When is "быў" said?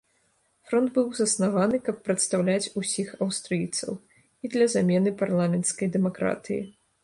0.95-1.11